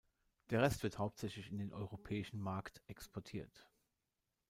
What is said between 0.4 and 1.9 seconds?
Der Rest wird hauptsächlich in den